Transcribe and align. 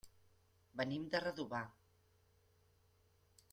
Venim 0.79 1.03
de 1.15 1.21
Redovà. 1.25 1.61